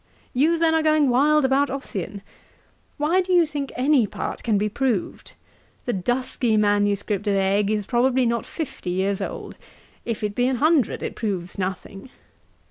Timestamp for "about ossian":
1.45-2.23